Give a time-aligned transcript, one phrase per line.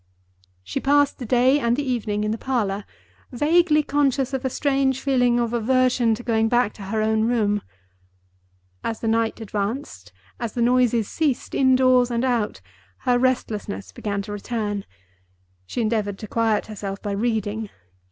[0.63, 2.85] She passed the day and the evening in the parlor,
[3.31, 7.61] vaguely conscious of a strange feeling of aversion to going back to her own room.
[8.83, 12.61] As the night advanced, as the noises ceased indoors and out,
[13.05, 14.85] her restlessness began to return.
[15.67, 17.69] She endeavored to quiet herself by reading.